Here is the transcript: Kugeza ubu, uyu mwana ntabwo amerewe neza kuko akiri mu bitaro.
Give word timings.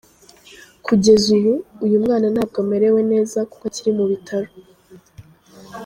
Kugeza 0.85 1.27
ubu, 1.37 1.53
uyu 1.85 1.97
mwana 2.03 2.27
ntabwo 2.33 2.57
amerewe 2.63 2.99
neza 3.11 3.37
kuko 3.49 3.63
akiri 3.69 3.91
mu 3.97 4.05
bitaro. 4.11 4.49